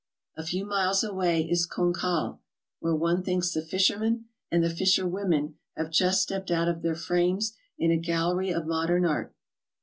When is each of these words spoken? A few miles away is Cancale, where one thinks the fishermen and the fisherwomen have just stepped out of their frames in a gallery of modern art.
A 0.35 0.43
few 0.43 0.65
miles 0.65 1.03
away 1.03 1.47
is 1.47 1.67
Cancale, 1.67 2.39
where 2.79 2.95
one 2.95 3.21
thinks 3.21 3.53
the 3.53 3.61
fishermen 3.61 4.25
and 4.49 4.63
the 4.63 4.69
fisherwomen 4.75 5.57
have 5.77 5.91
just 5.91 6.23
stepped 6.23 6.49
out 6.49 6.67
of 6.67 6.81
their 6.81 6.95
frames 6.95 7.53
in 7.77 7.91
a 7.91 7.97
gallery 7.97 8.49
of 8.49 8.65
modern 8.65 9.05
art. 9.05 9.31